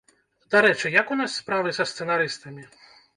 Дарэчы, 0.53 0.87
як 1.01 1.11
у 1.15 1.17
нас 1.19 1.35
справы 1.41 1.73
са 1.79 1.85
сцэнарыстамі? 1.91 2.65